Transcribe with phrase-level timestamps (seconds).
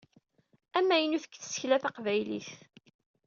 [0.77, 2.49] Amaynut deg tasekla Taqbaylit.